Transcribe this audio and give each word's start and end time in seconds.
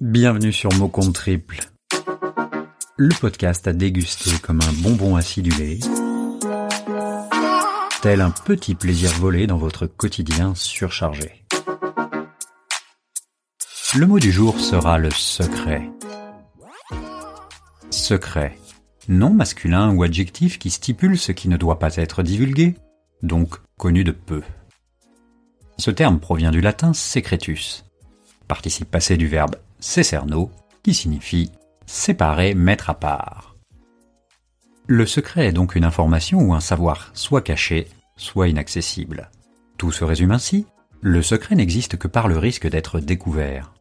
Bienvenue 0.00 0.52
sur 0.52 0.72
Mot 0.74 0.92
Triple, 1.12 1.58
le 2.96 3.12
podcast 3.20 3.66
à 3.66 3.72
déguster 3.72 4.30
comme 4.40 4.60
un 4.60 4.72
bonbon 4.74 5.16
acidulé, 5.16 5.80
tel 8.00 8.20
un 8.20 8.30
petit 8.30 8.76
plaisir 8.76 9.10
volé 9.14 9.48
dans 9.48 9.56
votre 9.56 9.86
quotidien 9.86 10.54
surchargé. 10.54 11.44
Le 13.96 14.06
mot 14.06 14.20
du 14.20 14.30
jour 14.30 14.60
sera 14.60 14.98
le 14.98 15.10
secret. 15.10 15.90
Secret, 17.90 18.56
nom 19.08 19.30
masculin 19.30 19.92
ou 19.92 20.04
adjectif 20.04 20.60
qui 20.60 20.70
stipule 20.70 21.18
ce 21.18 21.32
qui 21.32 21.48
ne 21.48 21.56
doit 21.56 21.80
pas 21.80 21.96
être 21.96 22.22
divulgué, 22.22 22.76
donc 23.24 23.56
connu 23.76 24.04
de 24.04 24.12
peu. 24.12 24.42
Ce 25.76 25.90
terme 25.90 26.20
provient 26.20 26.52
du 26.52 26.60
latin 26.60 26.92
secretus, 26.92 27.84
participe 28.46 28.92
passé 28.92 29.16
du 29.16 29.26
verbe 29.26 29.56
secerno, 29.80 30.50
qui 30.82 30.94
signifie 30.94 31.50
séparer, 31.86 32.54
mettre 32.54 32.90
à 32.90 32.94
part. 32.94 33.56
Le 34.86 35.06
secret 35.06 35.46
est 35.46 35.52
donc 35.52 35.74
une 35.74 35.84
information 35.84 36.40
ou 36.40 36.54
un 36.54 36.60
savoir 36.60 37.10
soit 37.14 37.42
caché, 37.42 37.88
soit 38.16 38.48
inaccessible. 38.48 39.30
Tout 39.76 39.92
se 39.92 40.04
résume 40.04 40.32
ainsi, 40.32 40.66
le 41.00 41.22
secret 41.22 41.54
n'existe 41.54 41.96
que 41.96 42.08
par 42.08 42.28
le 42.28 42.38
risque 42.38 42.68
d'être 42.68 43.00
découvert. 43.00 43.74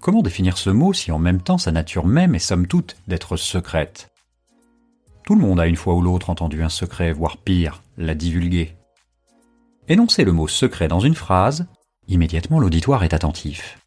Comment 0.00 0.22
définir 0.22 0.58
ce 0.58 0.70
mot 0.70 0.92
si 0.92 1.12
en 1.12 1.18
même 1.18 1.40
temps 1.40 1.58
sa 1.58 1.72
nature 1.72 2.06
même 2.06 2.34
est 2.34 2.40
somme 2.40 2.66
toute 2.66 2.96
d'être 3.08 3.36
secrète? 3.36 4.10
Tout 5.24 5.34
le 5.34 5.40
monde 5.40 5.58
a 5.60 5.66
une 5.66 5.76
fois 5.76 5.94
ou 5.94 6.02
l'autre 6.02 6.30
entendu 6.30 6.62
un 6.62 6.68
secret, 6.68 7.12
voire 7.12 7.38
pire, 7.38 7.82
l'a 7.96 8.14
divulgué. 8.14 8.76
Énoncer 9.88 10.24
le 10.24 10.32
mot 10.32 10.48
secret 10.48 10.88
dans 10.88 11.00
une 11.00 11.14
phrase, 11.14 11.66
immédiatement 12.08 12.60
l'auditoire 12.60 13.04
est 13.04 13.14
attentif, 13.14 13.78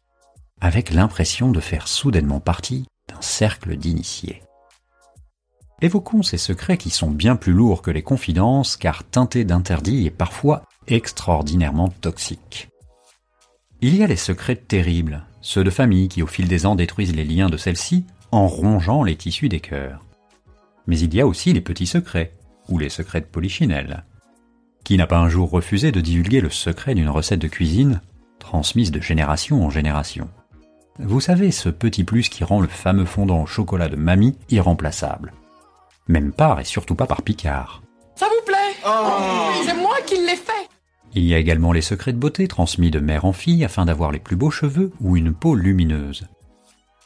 avec 0.60 0.90
l'impression 0.90 1.50
de 1.50 1.60
faire 1.60 1.88
soudainement 1.88 2.40
partie 2.40 2.86
d'un 3.08 3.20
cercle 3.20 3.76
d'initiés. 3.76 4.42
Évoquons 5.80 6.22
ces 6.22 6.38
secrets 6.38 6.76
qui 6.76 6.90
sont 6.90 7.10
bien 7.10 7.36
plus 7.36 7.52
lourds 7.52 7.82
que 7.82 7.90
les 7.90 8.02
confidences 8.02 8.76
car 8.76 9.04
teintés 9.04 9.44
d'interdits 9.44 10.06
et 10.06 10.10
parfois 10.10 10.64
extraordinairement 10.88 11.88
toxiques. 11.88 12.68
Il 13.80 13.94
y 13.94 14.02
a 14.02 14.08
les 14.08 14.16
secrets 14.16 14.56
terribles, 14.56 15.24
ceux 15.40 15.62
de 15.62 15.70
famille 15.70 16.08
qui 16.08 16.22
au 16.22 16.26
fil 16.26 16.48
des 16.48 16.66
ans 16.66 16.74
détruisent 16.74 17.14
les 17.14 17.24
liens 17.24 17.48
de 17.48 17.56
celles-ci 17.56 18.04
en 18.32 18.48
rongeant 18.48 19.04
les 19.04 19.16
tissus 19.16 19.48
des 19.48 19.60
cœurs. 19.60 20.04
Mais 20.88 20.98
il 20.98 21.14
y 21.14 21.20
a 21.20 21.26
aussi 21.26 21.52
les 21.52 21.60
petits 21.60 21.86
secrets, 21.86 22.32
ou 22.68 22.78
les 22.78 22.88
secrets 22.88 23.20
de 23.20 23.26
polichinelle, 23.26 24.04
qui 24.82 24.96
n'a 24.96 25.06
pas 25.06 25.18
un 25.18 25.28
jour 25.28 25.50
refusé 25.50 25.92
de 25.92 26.00
divulguer 26.00 26.40
le 26.40 26.50
secret 26.50 26.94
d'une 26.94 27.08
recette 27.08 27.40
de 27.40 27.48
cuisine 27.48 28.00
transmise 28.38 28.90
de 28.90 29.00
génération 29.00 29.64
en 29.64 29.70
génération? 29.70 30.28
Vous 30.98 31.20
savez, 31.20 31.50
ce 31.50 31.68
petit 31.68 32.04
plus 32.04 32.28
qui 32.28 32.44
rend 32.44 32.60
le 32.60 32.68
fameux 32.68 33.04
fondant 33.04 33.42
au 33.42 33.46
chocolat 33.46 33.88
de 33.88 33.96
mamie 33.96 34.36
irremplaçable. 34.50 35.32
Même 36.08 36.32
pas 36.32 36.58
et 36.60 36.64
surtout 36.64 36.94
pas 36.94 37.06
par 37.06 37.22
Picard. 37.22 37.82
Ça 38.16 38.26
vous 38.26 38.44
plaît? 38.44 38.56
Oh. 38.86 39.60
C'est 39.64 39.76
moi 39.76 39.96
qui 40.06 40.16
l'ai 40.16 40.36
fait 40.36 40.68
Il 41.14 41.24
y 41.24 41.34
a 41.34 41.38
également 41.38 41.72
les 41.72 41.82
secrets 41.82 42.12
de 42.12 42.18
beauté 42.18 42.48
transmis 42.48 42.90
de 42.90 43.00
mère 43.00 43.24
en 43.24 43.32
fille 43.32 43.64
afin 43.64 43.84
d'avoir 43.84 44.10
les 44.10 44.18
plus 44.18 44.36
beaux 44.36 44.50
cheveux 44.50 44.92
ou 45.00 45.16
une 45.16 45.32
peau 45.32 45.54
lumineuse. 45.54 46.26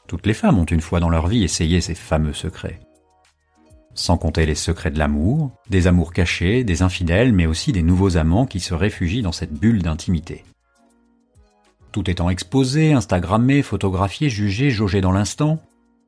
Toutes 0.06 0.26
les 0.26 0.34
femmes 0.34 0.58
ont 0.58 0.64
une 0.64 0.80
fois 0.80 1.00
dans 1.00 1.10
leur 1.10 1.26
vie 1.26 1.44
essayé 1.44 1.80
ces 1.80 1.94
fameux 1.94 2.34
secrets 2.34 2.80
sans 3.94 4.16
compter 4.16 4.46
les 4.46 4.54
secrets 4.54 4.90
de 4.90 4.98
l'amour, 4.98 5.50
des 5.68 5.86
amours 5.86 6.12
cachés, 6.12 6.64
des 6.64 6.82
infidèles, 6.82 7.32
mais 7.32 7.46
aussi 7.46 7.72
des 7.72 7.82
nouveaux 7.82 8.16
amants 8.16 8.46
qui 8.46 8.60
se 8.60 8.74
réfugient 8.74 9.22
dans 9.22 9.32
cette 9.32 9.52
bulle 9.52 9.82
d'intimité. 9.82 10.44
Tout 11.92 12.08
étant 12.08 12.30
exposé, 12.30 12.94
instagrammé, 12.94 13.60
photographié, 13.60 14.30
jugé, 14.30 14.70
jaugé 14.70 15.02
dans 15.02 15.12
l'instant, 15.12 15.60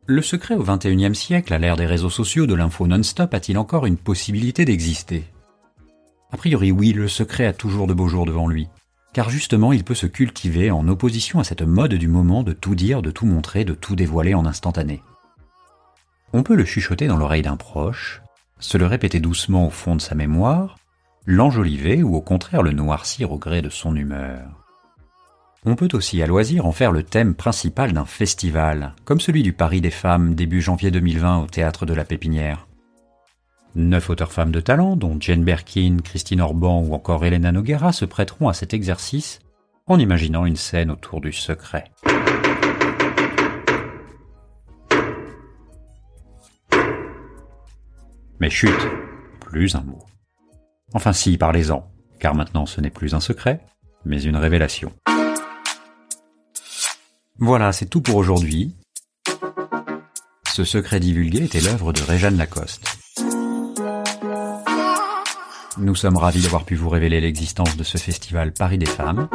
le 0.07 0.23
secret 0.23 0.55
au 0.55 0.63
XXIe 0.63 1.15
siècle, 1.15 1.53
à 1.53 1.59
l'ère 1.59 1.77
des 1.77 1.85
réseaux 1.85 2.11
sociaux, 2.11 2.47
de 2.47 2.55
l'info 2.55 2.87
non-stop, 2.87 3.35
a-t-il 3.35 3.59
encore 3.59 3.85
une 3.85 3.98
possibilité 3.98 4.64
d'exister? 4.64 5.25
A 6.33 6.39
priori 6.39 6.73
oui, 6.73 6.92
le 6.92 7.07
secret 7.07 7.45
a 7.45 7.53
toujours 7.53 7.86
de 7.86 7.92
beaux 7.92 8.08
jours 8.08 8.25
devant 8.25 8.48
lui, 8.48 8.69
car 9.13 9.29
justement 9.29 9.73
il 9.73 9.85
peut 9.85 9.95
se 9.95 10.07
cultiver 10.07 10.70
en 10.70 10.89
opposition 10.89 11.39
à 11.39 11.45
cette 11.45 11.63
mode 11.63 11.95
du 11.95 12.08
moment 12.08 12.42
de 12.42 12.55
tout 12.55 12.75
dire, 12.75 13.03
de 13.03 13.11
tout 13.11 13.27
montrer, 13.27 13.67
de 13.67 13.75
tout 13.75 13.95
dévoiler 13.95 14.33
en 14.35 14.47
instantané. 14.47 15.03
On 16.33 16.42
peut 16.42 16.57
le 16.57 16.64
chuchoter 16.64 17.07
dans 17.08 17.19
l'oreille 17.19 17.42
d'un 17.42 17.57
proche, 17.57 18.23
se 18.58 18.79
le 18.79 18.87
répéter 18.87 19.20
doucement 19.20 19.67
au 19.67 19.70
fond 19.70 19.97
de 19.97 20.01
sa 20.01 20.14
mémoire, 20.14 20.79
l'enjoliver 21.27 22.03
ou 22.03 22.17
au 22.17 22.23
contraire 22.23 22.63
le 22.63 22.73
noircir 22.73 23.33
au 23.33 23.39
gré 23.39 23.61
de 23.61 23.69
son 23.69 23.95
humeur. 23.95 24.64
On 25.67 25.77
peut 25.77 25.89
aussi 25.95 26.20
à 26.23 26.27
loisir 26.27 26.67
en 26.67 26.73
faire 26.73 26.92
le 26.92 27.02
thème 27.02 27.35
principal 27.35 27.95
d'un 27.95 28.05
festival, 28.05 28.92
comme 29.07 29.20
celui 29.20 29.42
du 29.42 29.55
Paris 29.55 29.80
des 29.80 29.91
femmes 29.91 30.35
début 30.35 30.61
janvier 30.61 30.91
2020 30.91 31.45
au 31.45 31.47
théâtre 31.47 31.86
de 31.86 31.95
la 31.95 32.05
Pépinière. 32.05 32.67
Neuf 33.75 34.11
auteurs 34.11 34.33
femmes 34.33 34.52
de 34.52 34.61
talent, 34.61 34.95
dont 34.95 35.17
Jane 35.19 35.42
Birkin, 35.42 35.97
Christine 36.05 36.42
Orban 36.42 36.83
ou 36.83 36.92
encore 36.92 37.25
Elena 37.25 37.51
Noguera, 37.51 37.92
se 37.92 38.05
prêteront 38.05 38.48
à 38.48 38.52
cet 38.52 38.75
exercice 38.75 39.39
en 39.86 39.98
imaginant 39.98 40.45
une 40.45 40.57
scène 40.57 40.91
autour 40.91 41.23
du 41.23 41.33
secret. 41.33 41.85
Mais 48.39 48.51
chut, 48.51 48.69
plus 49.41 49.75
un 49.77 49.83
mot. 49.83 50.05
Enfin 50.92 51.14
si, 51.14 51.39
parlez-en, 51.39 51.91
car 52.20 52.35
maintenant 52.35 52.67
ce 52.67 52.83
n'est 52.83 52.91
plus 52.91 53.14
un 53.14 53.20
secret, 53.20 53.61
mais 54.05 54.23
une 54.23 54.36
révélation. 54.36 54.92
Voilà, 57.45 57.73
c'est 57.73 57.85
tout 57.85 58.01
pour 58.01 58.17
aujourd'hui. 58.17 58.75
Ce 60.51 60.65
secret 60.65 60.99
divulgué 60.99 61.45
était 61.45 61.61
l'œuvre 61.61 61.93
de 61.93 62.01
Réjeanne 62.01 62.39
Lacoste. 62.39 62.97
Nous 65.77 65.95
sommes 65.95 66.17
ravis 66.17 66.41
d'avoir 66.41 66.65
pu 66.65 66.75
vous 66.75 66.89
révéler 66.89 67.21
l'existence 67.21 67.77
de 67.77 67.85
ce 67.85 67.99
festival 67.99 68.55
Paris 68.55 68.79
des 68.79 68.87
femmes. 68.87 69.29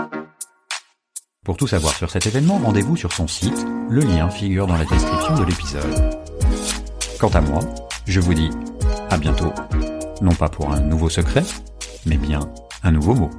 Pour 1.46 1.56
tout 1.56 1.68
savoir 1.68 1.94
sur 1.96 2.10
cet 2.10 2.26
événement, 2.26 2.58
rendez-vous 2.58 2.98
sur 2.98 3.14
son 3.14 3.28
site, 3.28 3.68
le 3.92 4.02
lien 4.02 4.32
figure 4.32 4.66
dans 4.66 4.78
la 4.78 4.86
description 4.86 5.36
de 5.36 5.44
l'épisode. 5.44 6.18
Quant 7.20 7.30
à 7.30 7.42
moi, 7.42 7.60
je 8.08 8.20
vous 8.20 8.34
dis 8.34 8.50
à 9.12 9.20
bientôt. 9.20 9.54
Non 10.24 10.34
pas 10.34 10.50
pour 10.50 10.72
un 10.72 10.80
nouveau 10.80 11.10
secret, 11.10 11.44
mais 12.08 12.18
bien 12.18 12.40
un 12.82 12.92
nouveau 12.92 13.14
mot. 13.14 13.30